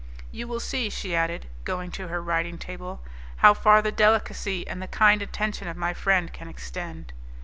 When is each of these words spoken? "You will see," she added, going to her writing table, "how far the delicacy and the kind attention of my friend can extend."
"You 0.31 0.47
will 0.47 0.59
see," 0.59 0.89
she 0.89 1.13
added, 1.15 1.45
going 1.63 1.91
to 1.91 2.07
her 2.07 2.23
writing 2.23 2.57
table, 2.57 3.03
"how 3.35 3.53
far 3.53 3.83
the 3.83 3.91
delicacy 3.91 4.67
and 4.67 4.81
the 4.81 4.87
kind 4.87 5.21
attention 5.21 5.67
of 5.67 5.77
my 5.77 5.93
friend 5.93 6.33
can 6.33 6.47
extend." 6.47 7.13